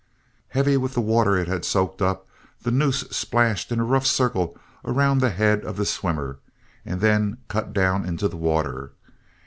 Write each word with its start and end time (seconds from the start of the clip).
Heavy 0.47 0.77
with 0.77 0.95
the 0.95 0.99
water 0.99 1.37
it 1.37 1.47
had 1.47 1.63
soaked 1.63 2.01
up 2.01 2.27
the 2.63 2.71
noose 2.71 3.01
splashed 3.11 3.71
in 3.71 3.79
a 3.79 3.83
rough 3.83 4.07
circle 4.07 4.57
around 4.83 5.19
the 5.21 5.29
head 5.29 5.63
of 5.63 5.77
the 5.77 5.85
swimmer 5.85 6.39
and 6.83 7.01
then 7.01 7.37
cut 7.49 7.71
down 7.71 8.03
into 8.03 8.27
the 8.27 8.35
water. 8.35 8.93